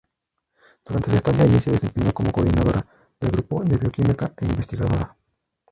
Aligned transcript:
Durante 0.83 1.11
su 1.11 1.15
estancia 1.15 1.43
allí 1.43 1.59
se 1.59 1.69
desempeñó 1.73 2.11
como 2.11 2.31
coordinadora 2.31 2.83
del 3.19 3.29
Grupo 3.29 3.63
de 3.63 3.77
Bioquímica 3.77 4.33
e 4.35 4.45
investigadora. 4.47 5.15